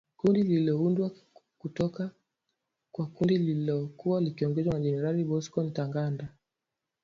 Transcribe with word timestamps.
Kundi 0.17 0.43
liliundwa 0.43 1.11
kutoka 1.57 2.09
kwa 2.91 3.05
kundi 3.07 3.37
lililokuwa 3.37 4.21
likiongozwa 4.21 4.73
na 4.73 4.79
Generali 4.79 5.23
Bosco 5.23 5.63
Ntaganda. 5.63 6.27